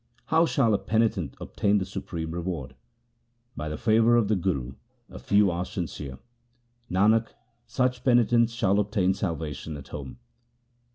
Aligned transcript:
How 0.25 0.47
shall 0.47 0.73
a 0.73 0.79
penitent 0.79 1.35
obtain 1.39 1.77
the 1.77 1.85
supreme 1.85 2.31
reward? 2.31 2.73
By 3.55 3.69
the 3.69 3.77
favour 3.77 4.15
of 4.15 4.29
the 4.29 4.35
Guru 4.35 4.73
a 5.11 5.19
few 5.19 5.51
are 5.51 5.63
sincere: 5.63 6.17
Nanak, 6.89 7.27
such 7.67 8.03
penitents 8.03 8.51
shall 8.51 8.79
obtain 8.79 9.13
salvation 9.13 9.77
at 9.77 9.89
home. 9.89 10.17